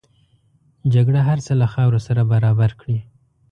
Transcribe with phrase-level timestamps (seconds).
[0.93, 2.99] جګړه هر څه له خاورو سره برابر کړي